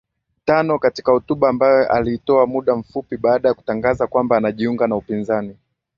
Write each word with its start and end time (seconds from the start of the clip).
tano 0.45 0.79
Katika 0.79 1.11
hotuba 1.11 1.49
ambayo 1.49 1.91
aliitoa 1.91 2.45
muda 2.47 2.75
mfupi 2.75 3.17
baada 3.17 3.47
ya 3.49 3.53
kutangaza 3.53 4.07
kwamba 4.07 4.37
anajiunga 4.37 4.87
na 4.87 4.95
upinzani 4.95 5.57